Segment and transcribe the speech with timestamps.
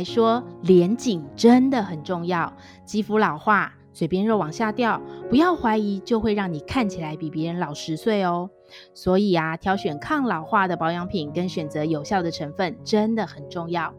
[0.00, 2.50] 来说，脸紧真的很重要。
[2.86, 8.48] 肌肤老化，嘴边肉往下掉，不要怀疑，就会让你看起来比别人老十岁哦。
[8.94, 13.92] 所以啊，挑选抗老化的保养品跟选择有效的成分真的很重要。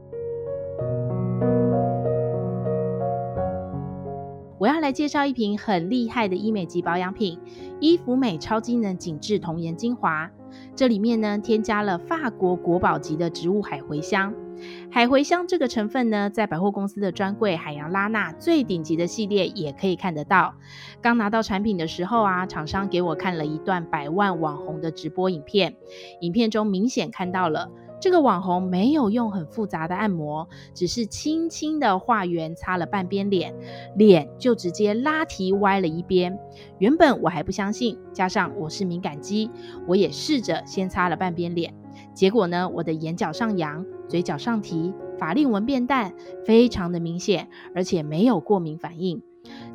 [4.57, 7.39] 我要来介绍一瓶很厉害的医美级保养品——
[7.79, 10.27] 伊芙美超机能紧致童颜精华。
[10.75, 14.33] 这里面呢，添加了法国国宝级的植物海茴香。
[14.89, 20.55] 海茴香这个成分呢，在百货公司的专柜海洋拉娜最顶级的系列也可以看得到。
[21.01, 25.75] 刚拿到产品的时候啊，厂商给我看了一段百万网红的直播影片，
[26.21, 27.69] 影片中明显看到了。
[27.99, 33.53] 这个网红没有用很复杂的按摩，只是轻轻的画圆，擦了半边脸，
[33.95, 36.35] 脸就直接拉提歪了一边。
[36.79, 39.51] 原本我还不相信，加上我是敏感肌，
[39.87, 41.75] 我也试着先擦了半边脸。
[42.13, 46.13] 结果呢，我的眼角上扬，嘴角上提，法令纹变淡，
[46.45, 49.21] 非常的明显，而且没有过敏反应。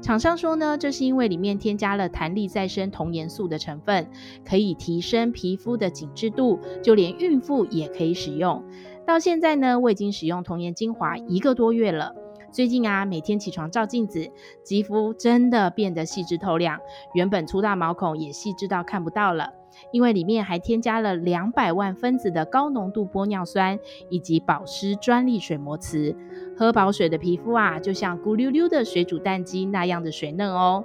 [0.01, 4.09] 厂商说呢，这是因为里面添加了弹力再生童颜素的成分，
[4.45, 8.63] 可以提升皮肤的紧致度，就连孕妇也可以使用。
[9.07, 12.15] 到现在呢，我已经使用童颜精华一个多月了。
[12.53, 14.31] 最近啊，每天起床照镜子，
[14.63, 16.79] 肌肤真的变得细致透亮，
[17.13, 19.53] 原本粗大毛孔也细致到看不到了。
[19.93, 26.15] 因为里面还添加了两百万分子的高浓度玻尿酸，以及保湿专利水膜瓷，
[26.57, 30.85] 喝饱水的皮肤啊，就像咕溜溜的水煮蛋鸡那样的水嫩哦。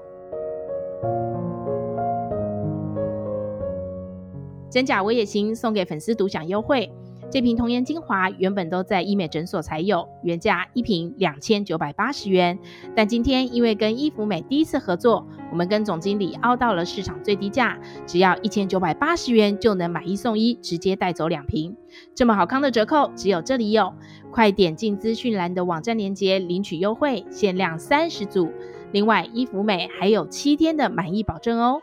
[4.70, 6.90] 真假我也行，送给粉丝独享优惠。
[7.32, 12.60] 这瓶童颜精华原本都在医美诊所才有，原价一瓶两千九百八十元。
[12.94, 21.74] 但今天因为跟伊芙美第一次合作，我们跟总经理凹到了市场最低价，只要一千九百八十元就能买一送一，直接带走两瓶。
[22.14, 23.94] 这么好康的折扣，只有这里有，
[24.30, 28.52] 快点进资讯栏的网站链接领取优惠，限量三十组。
[28.92, 31.80] 另外，伊芙美还有七天的满意保证哦。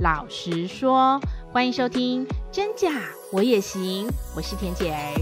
[0.00, 1.20] 老实说，
[1.52, 2.90] 欢迎收听《真假
[3.30, 5.14] 我也行》，我是田姐儿。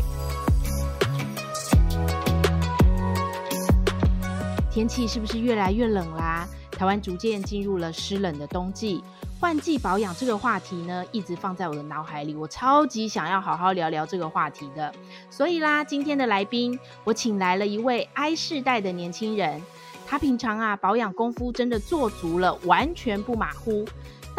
[4.70, 6.48] 天气是不是越来越冷啦？
[6.70, 9.04] 台湾逐渐进入了湿冷的冬季，
[9.38, 14.90] 换季保养这个话题呢，一直放在我的脑海里，我超级想要好好聊聊这个话题的。
[15.28, 19.60] 所以啦，今天的来宾，我请来了一位 I 世代的年轻人，
[20.06, 23.84] 他平常啊保养功夫真的做足了，完全不马虎。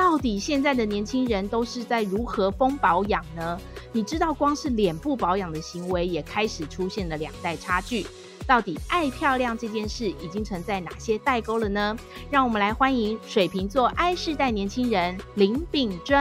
[0.01, 3.56] 到底现在的年轻人都是在如何疯保养呢？
[3.91, 8.07] 你知道，光是脸部保养的行为也开始出现了两代差距。
[8.47, 11.95] 到底爱漂亮这件事已经存在哪些代沟了呢？
[12.31, 16.18] 让我们来欢迎水瓶座 I 世代年轻人林秉尊，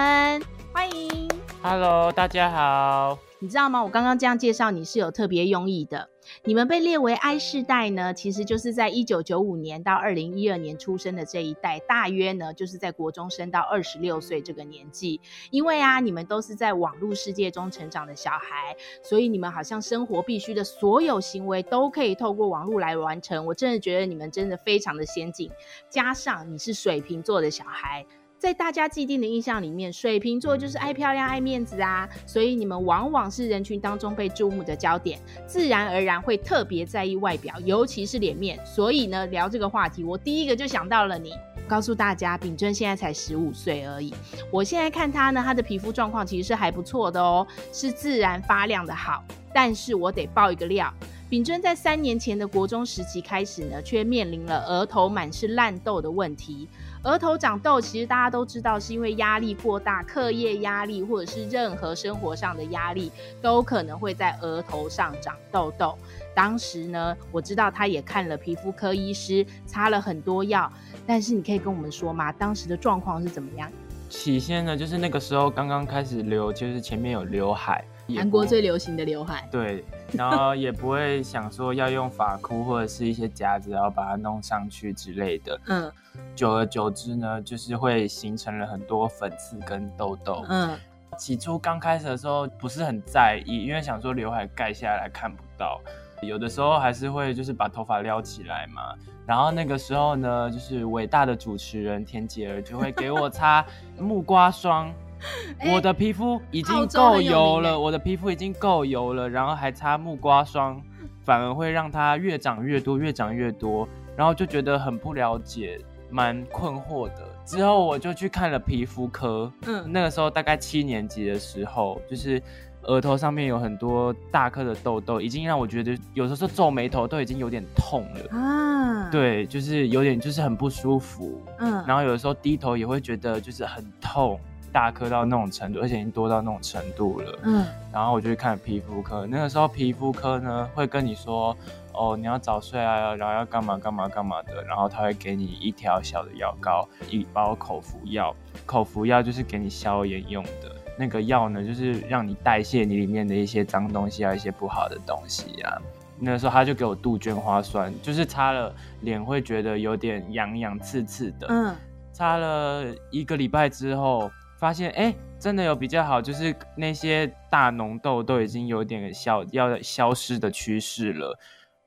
[0.75, 1.31] 欢迎。
[1.63, 3.19] Hello，大家好。
[3.39, 3.83] 你知道吗？
[3.83, 6.10] 我刚刚这样介绍你是有特别用意的。
[6.45, 15.21] 你们被列为 I 世代呢，其实就是在一九九五年到二零一二年出生的这一代，大约呢就是在国中生到二十六岁这个年纪。
[15.51, 23.47] 因为啊，你们都是在网络世界中成长的小孩，所以你们好像生活必须的所有行为都可以透过网络来完成。
[23.47, 25.51] 我真的觉得你们真的非常的先进，
[25.89, 28.07] 加上你是水瓶座的小孩。
[28.41, 38.59] 在大家既定的印象里面，水瓶座就是爱漂亮、爱面子啊，所以你们往往是人群当中被注目的焦点，自然而然会特别在意外表，尤其是脸面。
[38.65, 41.35] 所以呢，聊这个话题，我第一个就想到了你。
[41.69, 44.15] 告诉大家，秉尊现在才十五岁而已。
[44.51, 49.23] 我现在看他呢，他的皮肤状况其实是还不错的哦，是自然发亮的好。
[49.53, 50.93] 但是我得爆一个料，
[51.29, 56.67] 秉尊在三年前的国中时期开始呢，却面临了额头满是烂痘的问题。
[57.05, 65.97] 额头长痘，其实大家都知道，是因为压力过大，课业压力或者是任何生活上的压力，都可能会在额头上长痘痘。
[66.35, 70.71] 当时呢，我知道他也看了皮肤科医师，擦了很多药，
[71.07, 72.31] 但是你可以跟我们说吗？
[72.33, 73.73] 当时的状况是怎么样？
[74.11, 77.83] 起先呢，就是那个时候刚刚开始留，就是前面有刘海，
[78.17, 79.85] 韩国最流行的刘海，对。
[80.13, 85.61] 然后也不会想说要用发箍或者是一些夹子，然后把它弄上去之类的。
[85.67, 85.93] 嗯，
[86.35, 90.45] 久而久之呢，就是会形成了很多粉刺跟痘痘。
[90.49, 90.77] 嗯，
[91.17, 95.81] 起初刚开始的时候不是很在意，因为想说刘海盖下来看不到，
[96.23, 98.95] 有的时候还是会就是把头发撩起来嘛。
[99.27, 103.65] 然后那个时候呢，就是伟大的主持人田姐儿就会给我擦
[103.97, 104.93] 木瓜霜。
[105.73, 110.81] 我的皮肤已经够油了，我的皮肤已经够油了，然后还擦木瓜霜，
[111.25, 115.79] 反而会让它越长越多，越长越多，然后就觉得很不了解，
[116.11, 117.29] 蛮困惑的。
[117.45, 122.41] 之后我就去看了皮肤科，嗯，那个时候大概七年级的时候，就是
[122.83, 128.39] 额头上面有很多大颗的痘痘，已经让我觉得有的时候皱眉头都已经有点痛了。
[128.39, 134.41] 啊，对，就是有点就是很不舒服，嗯，然后有的时候低头也会觉得就是很痛。
[134.73, 137.39] 大颗到那种程度，而且已经多到那种程度了。
[137.43, 139.27] 嗯，然后我就去看皮肤科。
[139.27, 141.57] 那个时候皮肤科呢会跟你说，
[141.93, 144.63] 哦，你要早睡啊，然后要干嘛干嘛干嘛的。
[144.65, 148.35] 然后他会给你一条小的药膏，一包口服药。
[148.65, 150.75] 口服药就是给你消炎用的。
[150.99, 155.79] 那个药呢，就是让你代谢你里面的一些脏东西啊，一些不好的东西啊。
[156.19, 161.47] 那个时候他就给我杜鹃花酸，就是擦了脸会觉得有点痒痒刺刺的。
[161.49, 161.75] 嗯，
[162.13, 164.31] 擦了一个礼拜之后。
[164.61, 171.37] 发现哎，真的有比较好，就是那些大脓痘都已经有点消要消失的趋势了。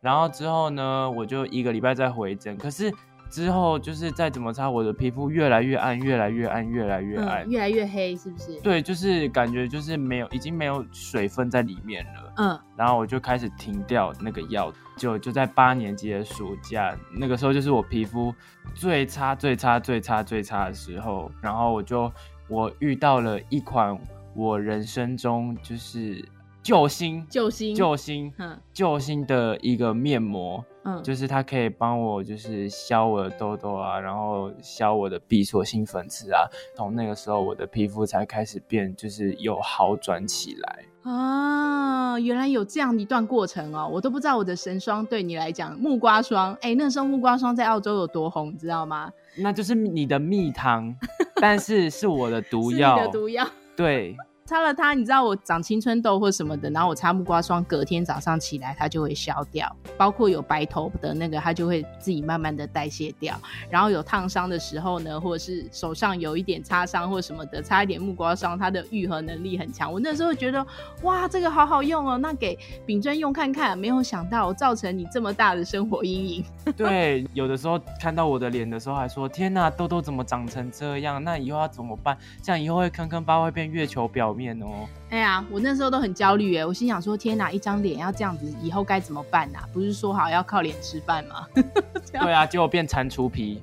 [0.01, 2.91] 然后之后呢，我就一个礼拜再回诊，可是
[3.29, 8.59] 之后就是再怎么擦，我的皮肤越来越暗，越来越暗，越来越暗，嗯，越来越黑，是不是？
[8.61, 12.33] 对，就是感觉就是没有，已经没有水分在里面了。
[12.37, 18.33] 嗯，然后我就开始停掉那个药，就就在八年级的暑假，那个时候就是我皮肤
[18.73, 22.11] 最差、最差、最差、最差的时候，然后我就。
[22.47, 23.97] 我遇到了一款
[24.35, 26.23] 我人生中就是
[26.61, 28.33] 救星、救星、救星、
[28.73, 36.47] 救星的一个面膜，嗯，就是它可以帮我就是消我的痘痘啊，然后消我的闭锁性粉刺啊。
[36.75, 42.19] 从那个时候，我的皮肤才开始变，就是有好转起来啊。
[42.19, 49.11] 原来有这样一段过程哦，我都不知道我的神霜对你来讲，木瓜霜，哎，那时候木瓜霜在澳洲有多红，你知道吗？
[49.35, 50.95] 那就是你的蜜糖，
[51.41, 52.95] 但是是我的毒 药。
[52.95, 54.15] 你的毒药，对。
[54.45, 59.73] 擦了它，你知道我长青春痘或什么的，然后我擦木瓜霜，隔天早上起来它就会消掉。
[59.97, 63.39] 包括有白头的那个，它就会自己慢慢的代谢掉。
[63.69, 69.91] 然后有烫伤的时候呢，或者是手上有一点擦伤或什么的，擦一点木瓜霜，它的愈合能力很强。
[69.91, 70.65] 我那时候觉得，
[71.03, 73.77] 哇，这个好好用哦，那给丙尊用看看。
[73.77, 76.45] 没有想到造成你这么大的生活阴影。
[76.75, 81.23] 对，有的时候看到我的脸的时候，还说天哪，痘痘怎么长成这样？
[81.23, 82.17] 那以后要怎么办？
[82.41, 89.59] 这样以后会坑坑巴会变月球表面哦，哎呀，我那时候都很焦虑哎，我心想说，天哪，一张脸要这样子，以后该怎么办呐？
[89.73, 91.47] 不是说好要靠脸吃饭吗？
[92.11, 93.61] 对啊，结果变蟾蜍皮。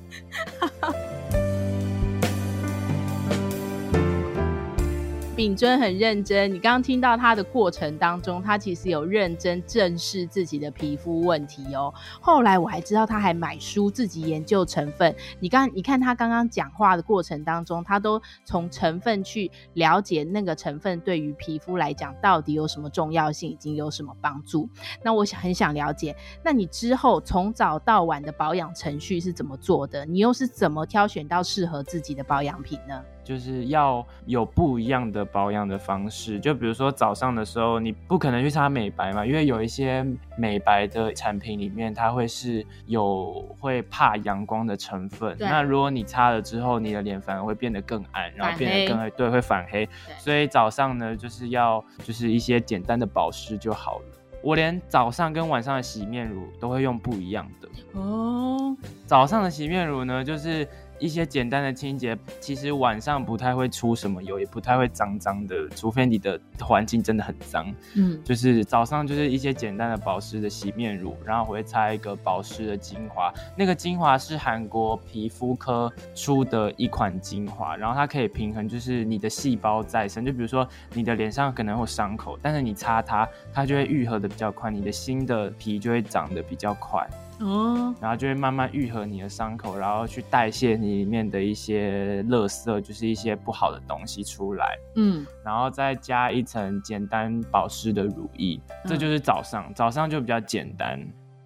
[5.41, 11.91] 秉尊很认真，你刚刚听到他的过程当中，他其实有认真正视自己的皮肤问题哦。
[12.21, 15.17] 后来我还知道他还买书自己研究成分。
[15.39, 24.69] 你刚你看他刚刚讲话的过程当中，他都从成分去了解那个成分对于皮肤来讲到底有什么重要性，已经有什么帮助。
[25.03, 26.15] 那我想很想了解，
[26.45, 30.05] 那你之后从早到晚的保养程序是怎么做的？
[30.05, 33.03] 你又是怎么挑选到适合自己的保养品呢？
[33.31, 40.05] 就是要有不一样的保养的方式，就比如说早上的时候，你不可能去擦美白嘛，因为有一些
[40.37, 45.37] 美白的产品里面，它会是有会怕阳光的成分。
[45.39, 49.89] 那如果你擦了之后，你的脸反而会变得更暗，然后变得更黑，对，会反黑。
[50.19, 54.05] 所以早上呢，就是要就是一些简单的保湿就好了。
[54.43, 58.77] 我连早上跟晚上的洗面乳都会用不一样的哦。
[59.07, 60.67] 早上的洗面乳呢，就是。
[61.01, 67.75] 一些简单的清洁，其实晚上不太会出什么油，也不太会脏脏的，除非你的环境真的很脏。
[67.97, 73.33] 嗯，就是早上就是一些简单的保湿的洗面乳，然后我会擦一个保湿的精华。
[73.57, 80.25] 那个精华是韩国皮肤科出的一款精华，然后它可以平衡就是你的细胞再生。
[80.25, 87.09] 就比如说你的脸上可能会有伤口，但是你擦它，它就会愈合的比较快，你的新的皮就会长得比较快。
[87.41, 94.77] 哦，然后就会慢慢愈合你的伤口，然后去代谢你里面的一些垃圾，就是一些不好的东西出来。
[94.97, 101.01] 嗯，然后再加一层简单保湿的乳液，这就是早上，嗯、早上就比较简单。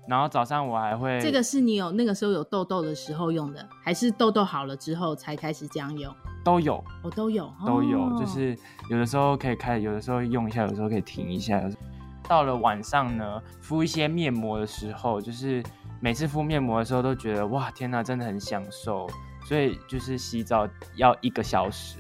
[0.09, 6.13] 然后早上我还会，这个是你有那个时候有痘痘的时候用的，还是痘痘好了之后才开始这样用？
[6.45, 8.59] 都有，我、哦、都有，都有，哦、就是
[8.91, 11.63] 有的时候可以开，有的时候用一下，有的时候可以停一下。
[12.27, 15.63] 到了晚上呢，敷一些面膜的时候，就是。
[16.05, 19.09] 每次敷面膜的时候都觉得哇天哪，真的很享受，
[19.49, 21.97] 所以就是洗澡要一个小时，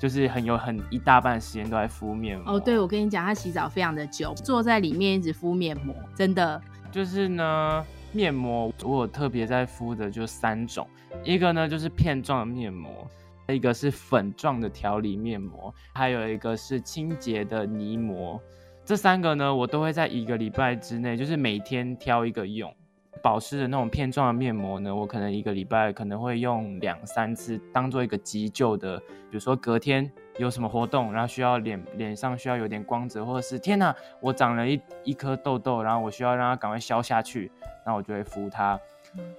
[0.00, 2.54] 就是很有很一大半时间都在敷面膜。
[2.54, 6.60] 哦，对，我跟你讲，他洗澡非常的久，坐在里面一直敷面膜，真的。
[6.90, 10.84] 就是呢，面膜我有特别在敷的就三种，
[11.22, 13.08] 一个呢就是片状的面膜，
[13.46, 18.42] 一个是粉状的调理面膜，还有一个是清洁的泥膜。
[18.84, 22.74] 这三个呢，我都会在一个礼拜之内，就是每天挑一个用。
[23.22, 37.50] 保湿的那种片状的面膜呢，我可能一个礼拜可能会用两三次，当做一个急救的，比如说隔天有什么活动，然后需要脸脸上需要有点光泽，或者是天哪，我长了一一颗痘痘，然后我需要让它赶快消下去，
[37.84, 38.78] 那我就会敷它。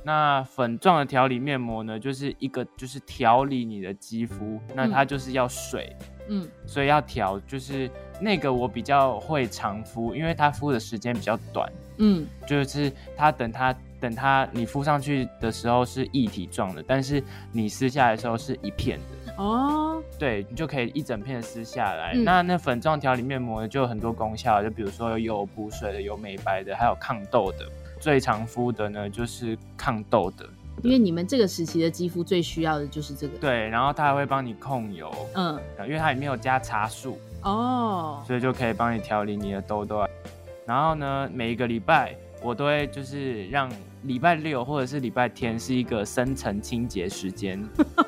[0.03, 5.96] 那粉状的调理面膜呢，就是一个就是调理你的肌肤，那它就是要水，
[6.29, 7.88] 嗯，所以要调，就是
[8.19, 22.13] 那个我比较会常敷，因为它敷的时间比较短，嗯，就是它等它等它你敷上去的时候是液体状的，但是你撕下来的时候是一片的，哦，对，你就可以一整片撕下来。
[22.13, 27.66] 嗯、那那粉状调理面膜呢，就有很多功效，就比如说有补水的，有美白的，还有抗痘的。
[28.00, 30.48] 最常敷的呢，就是抗痘的，
[30.84, 33.36] 因为你们这个时期的肌肤最需要的就是这个。
[33.39, 40.08] 对，然后它还会帮你控油，嗯，因为它里面有加茶树，哦，所以就可以帮你调理你的痘痘。
[40.67, 43.71] 然后呢，每一个礼拜我都会就是让
[44.03, 47.57] 礼拜六或者是礼拜天是一个深层清洁时间，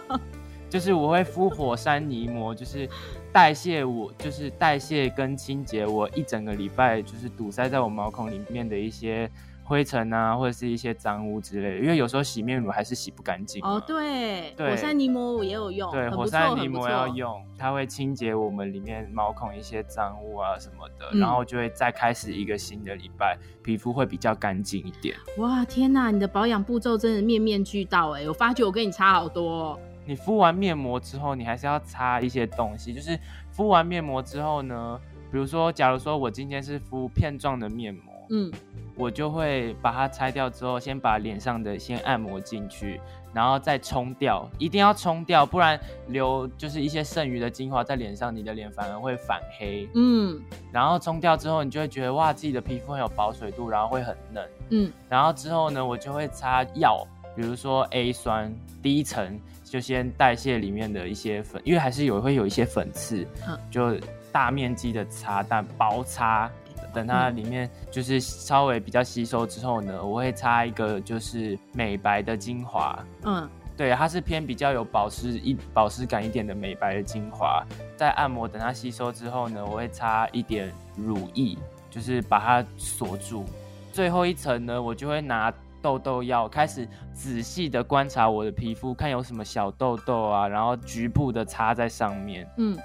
[0.70, 2.88] 就是我会敷火山泥膜，就是
[3.32, 9.32] 代谢我就是代谢跟清洁我一整个礼拜就是堵塞在我毛孔里面的一些。
[9.70, 13.64] 灰尘啊，或者是一些脏污之类的，因为有时候洗面乳还是洗不干净。
[13.64, 15.92] 哦，对，对，火山泥膜我也有用。
[15.92, 25.16] 对，火山泥膜要用，它会清洁我们里面毛孔一些脏污啊什么的，嗯、然后就会再开始一个新的礼拜，皮肤会比较干净一点。
[25.38, 28.28] 哇，天哪，你的保养步骤真的面面俱到哎！
[28.28, 29.80] 我发觉我跟你差好多哦。
[30.04, 33.16] 你敷完面膜之后，你还是要擦一些东西，就是
[33.52, 35.00] 敷完面膜之后呢，
[35.32, 38.09] 比如说，假如说我今天是敷片状的面膜。
[38.30, 38.52] 嗯，
[38.96, 43.02] 我就会把它拆掉之后，先把脸上的先按摩进去，
[43.34, 49.90] 然后再冲掉，一定要冲掉，不然留就是一些剩余的精华在脸上，你的脸反而会反黑。
[49.96, 50.40] 嗯，
[50.72, 54.50] 然后冲掉之后，你就会觉得哇，自己的皮肤很有保水度，然后会很嫩。
[54.70, 57.06] 嗯，然后之后呢，我就会擦药，
[57.36, 63.26] 比如说 A 酸，第一层就先代谢里面的一些粉，因为还是有会有一些粉刺，
[63.72, 63.96] 就
[64.32, 66.48] 大面积的擦，但薄擦。
[66.94, 72.98] 等它里面就是稍微比较吸收之后呢，我会擦一个就是美白的精华。
[73.24, 77.64] 嗯，对，它是偏比较有保湿一保湿感一点的美白的精华。
[77.96, 81.58] 在按摩等它吸收之后呢，我会擦一点乳液，
[81.90, 83.46] 就是把它锁住。
[83.92, 92.48] 最后一层呢，我就会拿痘痘药开始仔细的观察我的皮肤，看有什么小痘痘啊，然后局部的擦在上面。
[92.58, 92.78] 嗯。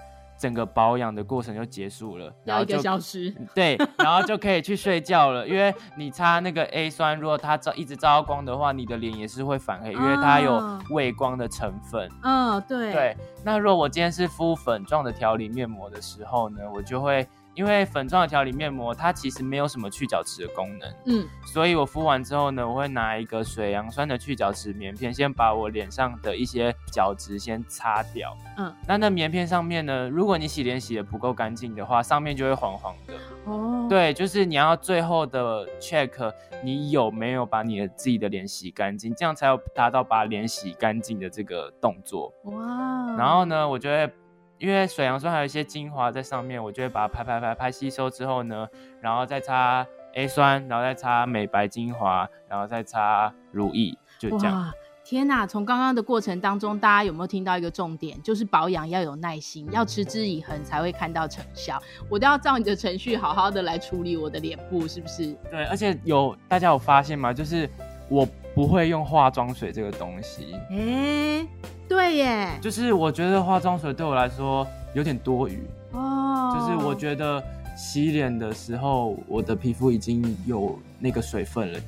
[0.44, 5.48] 整个保养的过程就结束了，然后就消失，对，然后就可以去睡觉了。
[5.48, 12.06] 因为你擦那个 A 酸，如果它照一直照到光的话，你的脸也是会反黑，因为它有畏光的成分。
[12.22, 12.92] 嗯，对。
[12.92, 17.26] 对，那如果我今天是敷粉状的调理面膜的时候呢，我就会。
[17.54, 36.32] 因为粉状的调理面膜，它其实没有什么去角质的功能，嗯，所以我敷完之后呢，我会拿一个水杨酸的去角质棉片，先把我脸上的一些角质先擦掉，嗯，那那棉片上面呢，如果你洗脸洗的不够干净的话，上面就会黄黄的，哦，对，就是你要最后的 check
[36.62, 44.11] 你有没有把你的自己的脸洗干净，这样才有达到把脸洗干净的这个动作，哇，然后呢，我就会。
[44.58, 48.66] 因为水杨酸还有一些精华在上面，我就会把它拍拍拍拍吸收之后呢，
[49.00, 54.54] 然后再擦 A 酸，然后再擦美白精华，然后再擦乳液，就这样。
[54.54, 54.73] 哇，
[55.04, 55.46] 天哪！
[55.46, 58.23] 从刚刚的过程当中，大家有没有听到一个重点？
[58.23, 61.82] 就是保养要有耐心，要持之以恒才会看到成效。
[62.08, 65.37] 我都要照你的程序，好好的来处理我的脸部，是不是？
[65.50, 67.32] 对，而且有大家有发现吗？
[67.34, 67.68] 就是
[68.08, 70.54] 我不会用化妆水这个东西。
[70.70, 71.46] 欸
[71.88, 75.62] 对耶，就是我觉得化妆水对我来说有点多余
[75.92, 76.54] 哦。
[76.54, 77.42] 就是我觉得
[77.76, 81.80] 洗脸的时候，我的皮肤已经有那个水分了。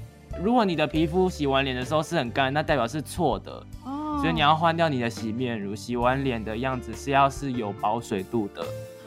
[0.43, 3.53] 如果你的皮肤洗完脸的时候是很干，那代表是错的
[3.85, 4.19] 哦。
[4.21, 8.65] 所以你要换掉你的洗面乳，洗完脸的样子是要是有保水度的。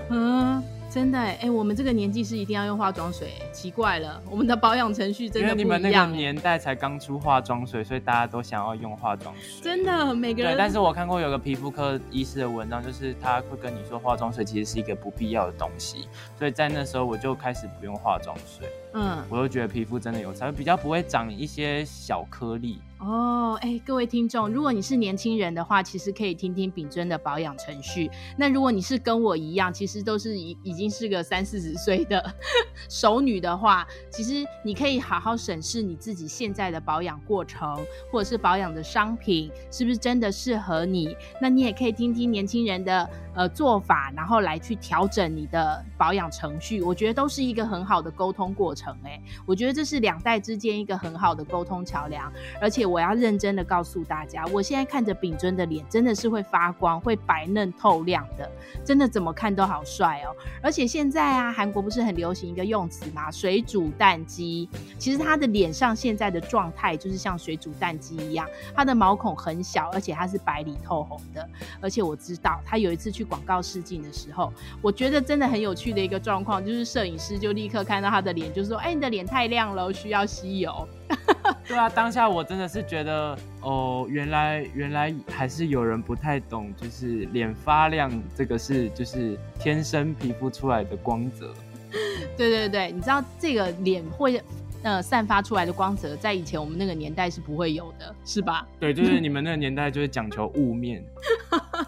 [0.10, 0.64] 嗯。
[0.90, 5.68] 真的哎、欸，我们这个年纪是一定要用化妆水，奇怪了，我们的保养程序真的不一样。
[5.68, 9.62] 因为你们那个年代才刚出化妆水，所以大家都想要用化妆水。
[9.62, 10.54] 真的，每个人。
[10.54, 18.68] 对，但是我看过有个皮肤科医师的文章，就是他会跟你说，化妆水其实是一个不必要的东西，所以在那时候我就开始不用化妆水。
[18.94, 22.82] 嗯，我就觉得皮肤真的有才，比较不会长一些小颗粒。
[23.00, 28.10] 哦，哎、各位听众，如果你是年轻人的话，其实可以听听秉尊的保养程序。
[28.38, 32.34] 那如果你是跟我一样，其实都是已已经是个三四十岁的
[32.90, 37.78] 熟女的话，其实你可以好好审视你自己现在的保养过程，
[38.12, 41.16] 或者是保养的商品是不是真的适合你。
[41.42, 46.82] 那你也可以听听年轻人的呃做法，然后来去调整你的保养程序。
[46.82, 48.80] 我觉得都是一个很好的沟通过程。
[48.80, 52.32] 程，哎，我觉得这是两代之间一个很好的沟通桥梁。
[52.62, 58.50] 而且我要认真的告诉大家，我现在看着秉尊的脸真的是会发光，会白嫩透亮的，
[58.84, 60.36] 真的怎么看都好帅哦。
[60.62, 63.30] 而且现在啊，韩国不是很流行一个用词吗？
[63.30, 64.68] 水煮蛋鸡。
[64.98, 71.48] 其实他的脸上现在的状态就是像水煮蛋鸡一样，他的毛孔很小，而且他是白里透红的。
[71.80, 80.88] 而且我知道他有一次去广告试镜的时候，我觉得真的很有趣的一个状况，就是摄影师就立刻看到他的脸，就说：“哎，你的脸太亮了，需要吸油。”
[81.68, 91.54] 对啊，当下我真的是觉得，哦，原来原来还是有人不太懂，就是脸发亮这个是就是天生皮肤出来的光泽。
[92.38, 94.42] 对对对，你知道这个脸会。
[94.82, 98.66] 呃，散发出来的光泽，在以前我们那个年代是不会有的，是吧？
[98.80, 101.04] 对，就是你们那个年代就是讲求雾面，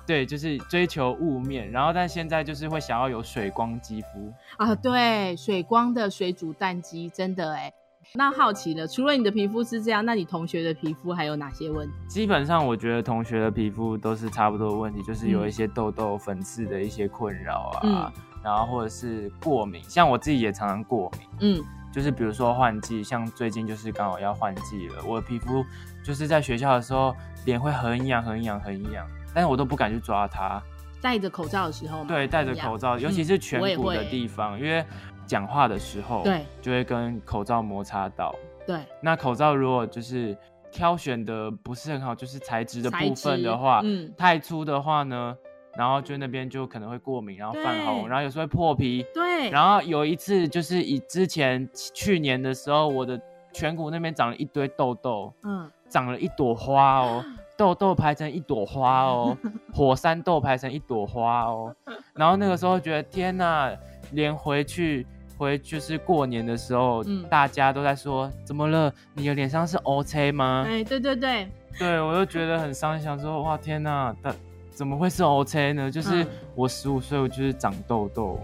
[0.06, 7.72] 对，就是追求雾面，然后但现在就是会想要有水光肌肤啊，对，水光的水煮蛋肌，真的哎。
[8.14, 11.94] 那好奇了，除了你的皮肤是这样，那你同学的皮肤还有哪些问题？
[12.10, 18.12] 基本上我觉得同学的皮肤都是差不多的问题，就是有一些痘痘、粉刺的一些困扰啊，嗯、
[18.44, 21.64] 然后或者是过敏，像我自己也常常过敏，嗯。
[21.94, 25.62] 就是比如说换季，像最近就是刚好要换季了，我的皮肤
[26.02, 27.14] 就是在学校的时候
[27.46, 30.62] 脸会很痒、很痒、很痒，但是我都不敢去抓它。
[31.02, 32.06] 戴着口罩的时候吗？
[32.08, 34.86] 对，戴着口罩，尤其是颧骨的地方，因为
[35.32, 38.36] 讲话的时候，对，就会跟口罩摩擦到。
[38.68, 40.38] 对，那口罩如果就是
[40.70, 45.34] 挑选的不是很好，就是材质的部分的话，嗯，太粗的话呢？
[45.78, 49.06] 然后就那边就可能会过敏，然后泛红，然后有时候会破皮。
[49.14, 49.50] 对。
[49.50, 53.18] 然后有一次就是以之前去年的时候，我的
[53.54, 57.24] 颧骨那边长了一堆痘痘，嗯，长了一朵花哦，
[57.58, 59.38] 痘痘排成一朵花哦，
[59.74, 61.74] 火山痘排成一朵花哦。
[62.14, 63.74] 然后那个时候觉得天哪，
[64.12, 65.08] 连回去
[65.42, 68.94] 回就是过年的时候，嗯，大家都在说怎么了？
[69.16, 70.64] 你的脸上是 OK 吗？
[70.68, 71.50] 哎，对对对。
[71.80, 74.36] 对，我就觉得很伤心，想说哇天哪，但。
[74.72, 75.90] 怎么会是 OK 呢？
[75.90, 76.26] 就是
[76.56, 78.40] 我十五岁，我就是长痘痘。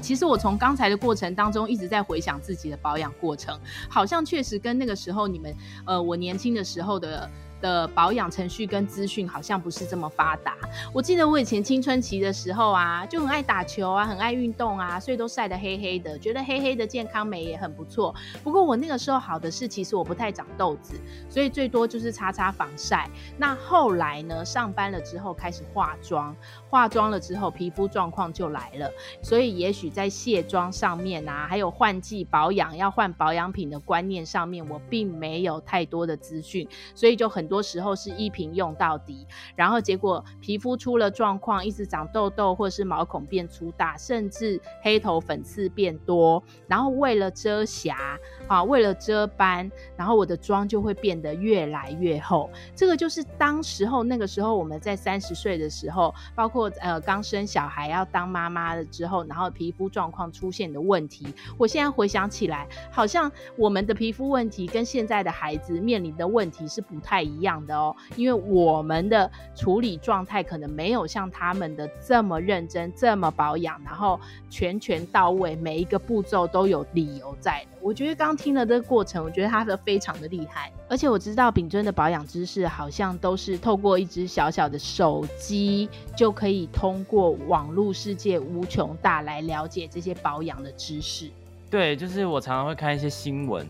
[0.00, 5.54] 其实我从刚才的过程当中一直在回想自己的保养过程，好像确实跟那个时候你们，
[5.86, 7.30] 呃，我年轻的时候的。
[7.62, 10.54] 的保养程序跟资讯好像不是这么发达。
[10.92, 18.12] 我记得我以前青春期的时候啊，就很爱打球啊，很爱运动啊，所以都晒得黑黑的，觉得黑黑的健康美也很不错。
[18.42, 23.08] 不过我那个时候好的是，其实我不太长痘子，所以最多就是擦擦防晒。
[23.38, 26.34] 那后来呢，上班了之后开始化妆，
[26.68, 28.90] 化妆了之后皮肤状况就来了。
[29.22, 37.51] 所以也许在卸妆上面啊，还有换季保养要换保养品的观念上面，我并没有太多的资讯，所以就很。
[37.52, 52.50] 多时候是一瓶用到底，然后结果皮肤出了状况，一直长痘痘，或是毛孔变粗大，甚至黑头粉刺变多，然后为了遮瑕啊，为了遮斑，然后我的妆就会变得越来越厚。
[52.74, 61.26] 这个就是当时候那个时候我们在三十岁的时候，包括呃刚生小孩要当妈妈了之后，然后皮肤状况出现的问题。
[61.56, 67.64] 我现在回想起来，好像我们的皮肤问题跟现在的孩子面临的问题是不太一样。
[67.66, 74.18] 的哦，因为我们的处理状态可能没有像他们的这么认真，这么保养，然后
[74.50, 77.78] 全权到位，每一个步骤都有理由在的。
[77.80, 91.30] 我觉得刚听了这个过程，我觉得他的非常的厉害，而且我知道秉尊的保养知识好像都是透过一只小小的手机就可以通过网络世界无穷大来了解这些保养的知识。
[91.70, 93.66] 对，就是我常常会看一些新闻。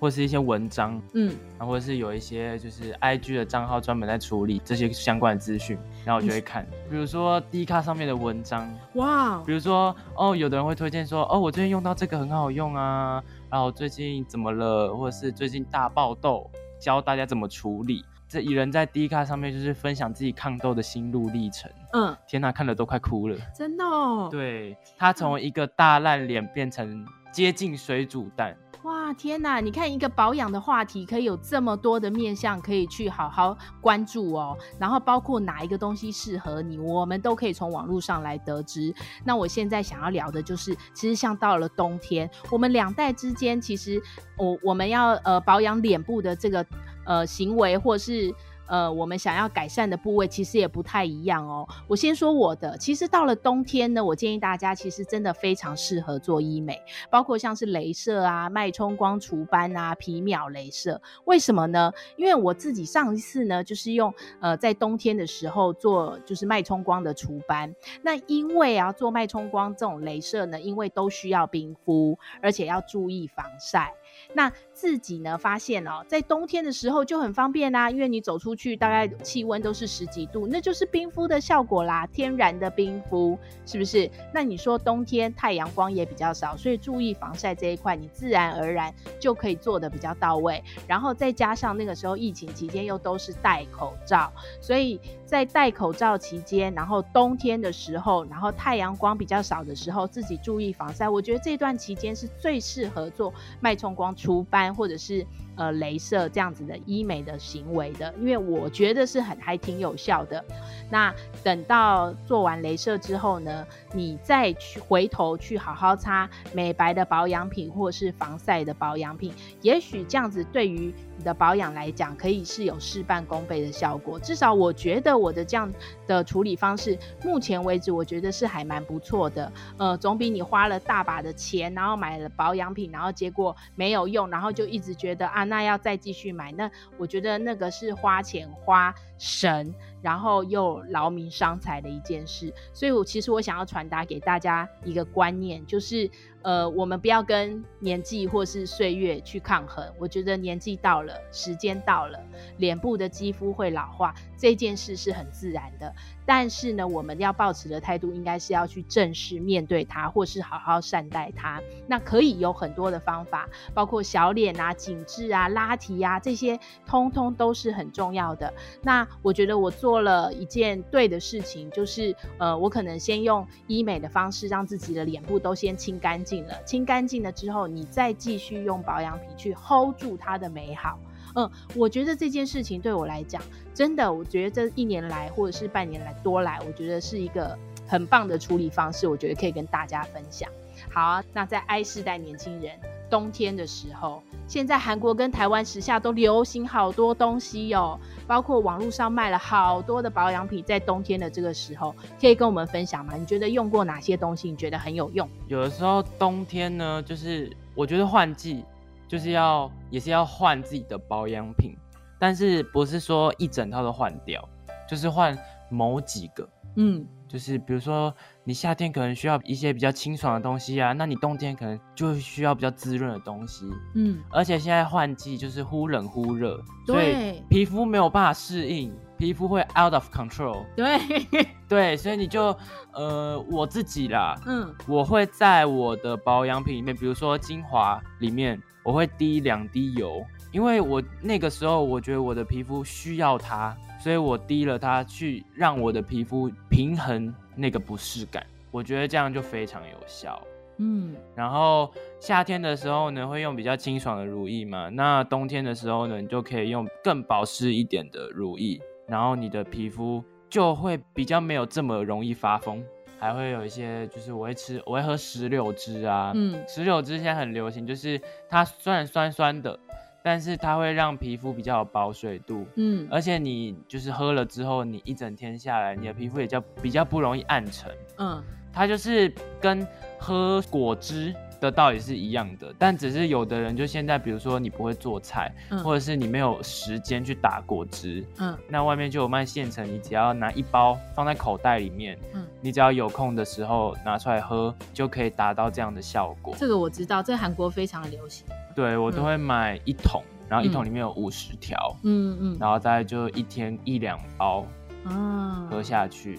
[0.00, 18.04] 或是一些文章，嗯，然后或者是有一些就是 IG 的账号专门在处理这些相关的资讯，然后我就会看，比如说 D 卡上面的文章，哇，比如说哦，有的人会推荐说，哦，我最近用到这个很好用啊，然后最近怎么了，或者是最近大爆痘，教大家怎么处理。
[18.28, 28.56] 这蚁人在 D 卡上面就是分享自己抗痘的心路历程，嗯，天哪，看了都快哭了，真的哦，对，他从一个大烂脸变成接近水煮蛋。
[28.82, 29.60] 哇，天哪！
[29.60, 34.56] 你看一个保养的话题，可以有这么多的面向可以去好好关注哦。
[34.78, 38.94] 然后包括哪一个东西适合你，我们都可以从网络上来得知。
[39.22, 44.00] 那我现在想要聊的就是，其实像到了冬天，我们两代之间，其实
[44.38, 46.64] 我我们要呃保养脸部的这个
[47.04, 48.34] 呃行为，或是。
[48.70, 51.68] 呃，我们想要改善的部位其实也不太一样哦。
[51.88, 56.80] 我先说我的，其实到了冬天呢，我建议大家其实真的非常适合做医美，
[57.10, 61.02] 包括像是镭射啊、脉冲光除斑啊、皮秒镭射。
[61.24, 61.92] 为什么呢？
[62.16, 67.74] 因为我自己上一次呢，就是用呃在冬天的时候做就是脉冲光的除斑。
[68.02, 73.92] 那因为啊做脉冲光这种镭射呢，因为都需要冰敷，而且要注意防晒。
[74.34, 84.10] 那自己呢发现哦，在冬天的时候就很方便啦，因为你走出去大概气温都是十几度，那就是冰敷的效果啦，天然的冰敷，是不是？
[84.32, 90.64] 那你说冬天太阳光也比较少，所以注意防晒这一块，你自然而然就可以做得比较到位。
[90.86, 101.06] 然后再加上那个时候疫情期间又都是戴口罩，所以在戴口罩期间，然后冬天的时候，然后太阳光比较少的时候，自己注意防晒。
[101.06, 105.26] 我觉得这段期间是最适合做脉冲光除斑或者是
[105.60, 110.42] 呃镭射这样子的医美的行为的，因为我觉得是很还挺有效的。
[110.88, 124.18] 那等到做完镭射之后呢，你再去回头去好好擦美白的保养品或是防晒的保养品，也许这样子对于你的保养来讲，可以是有事半功倍的效果。
[124.18, 125.70] 至少我觉得我的这样
[126.06, 129.52] 的处理方式，目前为止我觉得是还蛮不错的。
[129.76, 139.74] 呃，总比你花了大把的钱，然后买了保养品，然后结果没有用，然后就一直觉得啊，那要再继续买，那我觉得那个是花钱花神。
[140.02, 146.10] 然后又劳民伤财的一件事，所以我其实我想要传达给大家一个观念，就是。
[146.42, 149.86] 呃，我们不要跟年纪或是岁月去抗衡。
[149.98, 152.18] 我觉得年纪到了，时间到了，
[152.56, 155.94] 脸部的肌肤会老化，这件事是很自然的。
[156.32, 161.60] 但是呢，我们要抱持的态度应该是要去正视面对它，或是好好善待它。
[161.88, 168.54] 那可以有很多的方法，包括小脸啊、紧致啊、拉提啊，这些通通都是很重要的。
[168.80, 176.46] 那我觉得我做了一件对的事情，就是呃，我可能先用医美的方式，让自己的脸部都先清干净。
[176.46, 180.96] 了，清干净了之后，你再继续用保养品去 hold 住它的美好。
[181.34, 183.40] 嗯，我觉得这件事情对我来讲，
[183.74, 189.06] 真的，我觉得这一年来或者是半年来多来，我觉得是一个很棒的处理方式。
[189.06, 190.48] 我觉得可以跟大家分享。
[190.90, 192.72] 好啊，那在 I 世代年轻人
[193.10, 203.12] 冬天的时候，现在韩国跟台湾时下都流行好多东西哦，包括网络上卖了好多的保养品，在冬天的这个时候，可以跟我们分享吗？
[203.18, 204.50] 你觉得用过哪些东西？
[204.50, 205.28] 你觉得很有用？
[205.48, 208.64] 有的时候冬天呢，就是我觉得换季
[209.10, 211.76] 就是要也是要换自己的保养品，
[212.16, 214.48] 但是不是说一整套都换掉，
[214.88, 215.36] 就是换
[215.68, 217.04] 某几个，嗯。
[217.30, 223.70] 就是比如说，你夏天可能需要一些比较清爽的东西啊，那你冬天可能就需要比较滋润的东西。
[223.94, 230.66] 嗯，而且现在换季就是忽冷忽热，所以皮肤没有办法适应，皮肤会 out of control。
[230.74, 230.98] 对，
[231.68, 232.46] 对，所以你就
[232.92, 243.76] 呃，我自己啦，嗯，我会在我的保养品里面，比如说精华里面，我会滴两滴油，因为我那个时候我觉得我的皮肤需要它。
[244.02, 250.42] 所以我滴了它，去让我的皮肤平衡那个不适感，我觉得这样就非常有效。
[250.78, 262.82] 嗯，然后夏天的时候呢，会用比较清爽的乳液嘛，那冬天的时候呢，你就可以用更保湿一点的乳液，然后你的皮肤就会比较没有这么容易发疯。
[263.20, 269.78] 还会有一些，就是我会吃，我会喝石榴汁啊，嗯，石榴汁现在很流行，就是它虽然酸酸的。
[270.22, 279.86] 但是它会让皮肤比较有保水度，嗯，而且你就是喝了之后，你一整天下来，你的皮肤也较比较不容易暗沉，嗯，它就是跟
[280.18, 296.54] 喝果汁的道理是一样的，但只是有的人就现在，比如说你不会做菜，嗯，或者是你没有时间去打果汁，嗯，那外面就有卖现成，你只要拿一包放在口袋里面，嗯，你只要有空的时候拿出来喝，就可以达到这样的效果。
[296.58, 298.46] 这个我知道，在韩国非常的流行。
[298.74, 304.64] 对，我都会买一桶，嗯、然后一桶里面有五十条，嗯嗯，然后大概就一天一两包，
[305.04, 306.38] 啊，喝下去。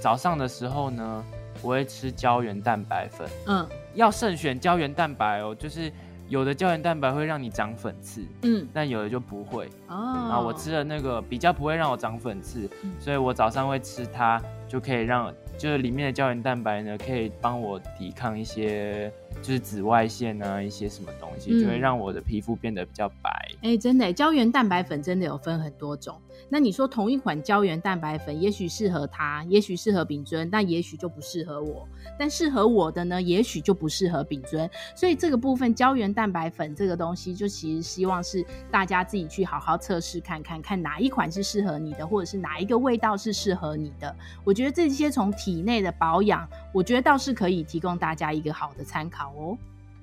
[0.00, 1.24] 早上的时候呢，
[1.62, 5.90] 我会吃胶原蛋白粉，嗯，要慎选胶原蛋白哦，就是
[6.28, 15.34] 有的胶原蛋白会让你长粉刺，嗯，但有的就不会，哦，然后我吃了那个比较不会让我长粉刺，嗯、所以我早上会吃它，就可以让。
[15.58, 23.30] 就是里面的胶原蛋白呢，可以帮我抵抗一些就是紫外线啊，一些什么东西，嗯、就会让我的皮肤变得比较白。
[23.62, 26.20] 哎、欸，真的，胶原蛋白粉真的有分很多种。
[26.48, 31.86] 那你说同一款胶原蛋白粉，也许适合他，也许适合丙尊，但也许就不适合我。
[32.18, 34.68] 但适合我的呢，也许就不适合丙尊。
[34.94, 44.14] 所以这个部分胶原蛋白粉这个东西，就其实希望是大家自己去好好测试看看，看哪一款是适合你的，或者是哪一个味道是适合你的。
[44.44, 49.58] 我觉得这些从体内的保养，我觉得倒是可以提供大家一个好的参考哦。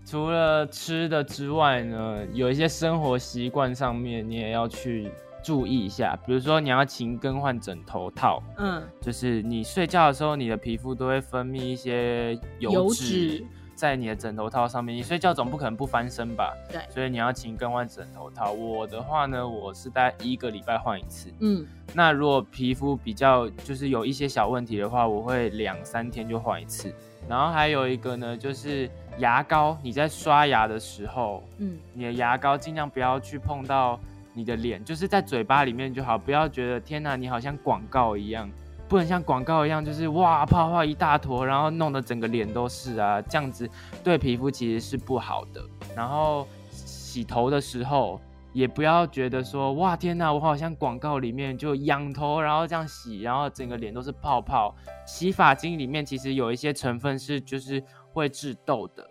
[0.06, 5.10] 除了吃的之外呢，有一些生活习惯上面你也要去
[5.44, 13.44] 注意一下，比如说你要勤更换枕头套，嗯，就是你睡觉的时候，你的皮肤都会分泌一些油脂
[13.76, 14.96] 在你的枕头套上面。
[14.96, 16.54] 你睡觉总不可能不翻身吧？
[16.72, 18.52] 对，所以你要勤更换枕头套。
[18.54, 26.94] 我的话呢，我是大概一个礼拜换一次，嗯，那如果皮肤比较就是有一些小问题的话，我会两三天就换一次。
[27.28, 34.00] 然后还有一个呢，就是牙膏，你在刷牙的时候，嗯，你的牙膏尽量不要去碰到。
[34.34, 38.50] 你的脸就是在嘴巴里面就好，不要觉得天哪，你好像广告一样，
[38.90, 43.70] 不能像广告一样，就是哇泡泡一大坨，然后弄得整个脸都是啊，这样子
[44.04, 45.62] 对皮肤其实是不好的。
[45.96, 48.20] 然后洗头的时候
[48.54, 54.76] 也不要觉得说哇天哪，我好像广告里面就仰头，然后这样洗，然后整个脸都是泡泡。
[55.06, 59.08] 洗发精里面其实有一些成分是就是会致痘的。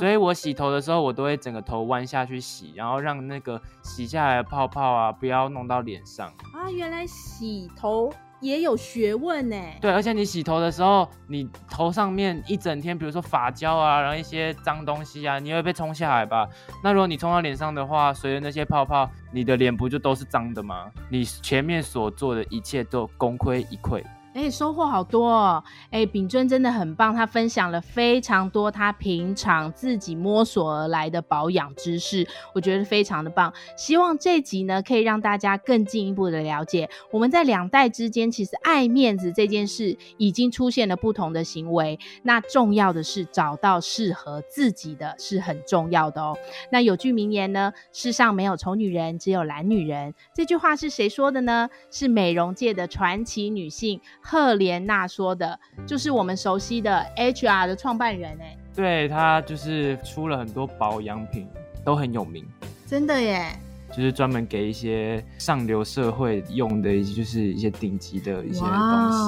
[0.00, 6.70] 所以我洗头的时候，我都会整个头弯下去洗，然后让那个洗下来的泡泡啊，不要弄到脸上啊。
[6.70, 8.10] 原来洗头
[8.40, 9.56] 也有学问呢。
[9.78, 16.48] 对，而且你洗头的时候，你头上面一整天，比如说发胶啊，然后一些脏东西啊，你会被冲下来吧？
[16.82, 20.90] 那如果你冲到脸上的话，随着那些泡泡，你的脸不就都是脏的吗？
[21.10, 24.02] 你前面所做的一切都功亏一篑。
[24.32, 25.64] 哎，收获好多哦！
[25.90, 33.52] 哎，秉尊真的很棒，他分享了非常多他平常自己摸索而来的保养知识，我觉得非常的棒。
[33.76, 41.98] 希望这集呢可以让大家更进一步的了解，我们在两代之间其实爱面子这件事已经出现了不同的行为。
[42.22, 46.38] 那重要的是找到适合自己的是很重要的哦。
[46.70, 50.14] 那有句名言呢，世上没有丑女人，只有懒女人。
[50.32, 51.68] 这句话是谁说的呢？
[51.90, 54.00] 是美容界的传奇女性。
[54.20, 61.48] 赫莲娜说的，就是我们熟悉的 HR 的创办人哎，对，他就是出了很多保养品，
[61.84, 62.46] 都很有名，
[62.86, 63.46] 真的耶，
[63.90, 68.68] 就是专门给一些上流社会用的，就是一些顶级的一些东
[69.10, 69.18] 西，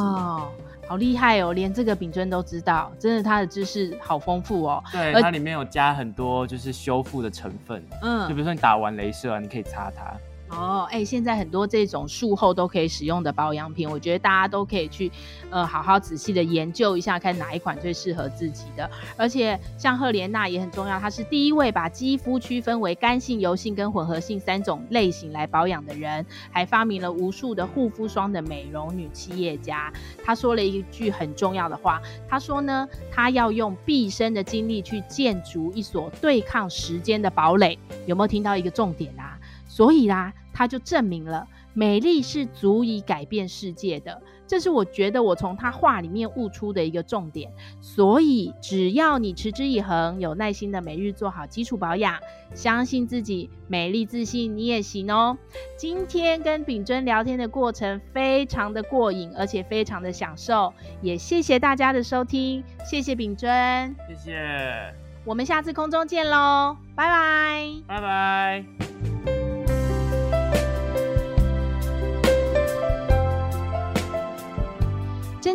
[0.89, 4.85] 好厉害哦，连这个秉尊都知道，真的他的知识好丰富哦。
[4.93, 10.15] 对，它里面有加很多就是修复的成分，嗯，就比如说你打完镭射啊，你可以擦它。
[10.53, 15.11] 哦，哎、现在很多这种术后都可以使用的保养品，我觉得大家都可以去，
[15.51, 18.89] 呃，好好仔细的研究一下，看哪一款最适合自己的。
[19.17, 29.91] 而且像赫莲娜也很重要，她是第一位把肌肤区分为干性、油性跟混合性三种类型来保养的人，还发明了无数的护肤霜的美容女企业家。
[30.23, 37.79] 她说了一句很重要的话，她说呢，她要用毕生的精力去建筑一所对抗时间的堡垒。
[38.05, 39.39] 有没有听到一个重点啊？
[39.67, 47.51] 所以啦，他就证明了美丽是足以改变世界的，这是我觉得我从他话里面悟出的一个重点。
[47.81, 52.19] 所以只要你持之以恒，有耐心的每日做好基础保养，
[52.55, 55.39] 相信自己，美丽自信，你也行哦。
[55.79, 69.42] 今天跟秉尊聊天的过程非常的过瘾，而且非常的享受，也谢谢大家的收听，谢谢秉尊，谢谢，我们下次空中见喽，拜拜，拜拜。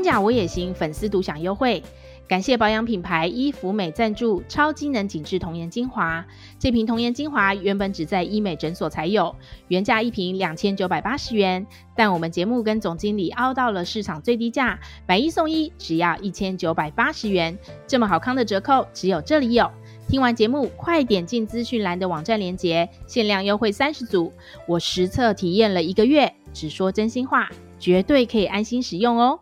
[0.07, 1.83] 真假我也行，粉丝独享优惠，
[2.29, 6.25] 感谢保养品牌伊芙美赞助超机能紧致童颜精华。
[6.57, 9.35] 这瓶童颜精华原本只在医美诊所才有，
[9.67, 17.59] 原价一瓶两千九百八十元，但我们节目跟总经理凹到了市场最低价，买一送一，只要一千九百八十元。
[17.85, 19.69] 这么好康的折扣，只有这里有。
[20.07, 24.31] 听完节目，快点进资讯栏的网站链接，限量优惠三十组。
[24.69, 29.41] 我实测体验了一个月，只说真心话，绝对可以安心使用哦。